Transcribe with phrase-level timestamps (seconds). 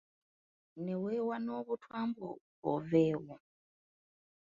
[0.83, 2.29] Ne weewa n’obutwa mbu
[2.71, 3.35] oveewo.